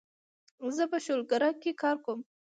زه 0.75 0.83
په 0.91 0.97
شولګره 1.05 1.49
کې 1.61 1.71
کار 1.81 1.95
کوم 2.05 2.19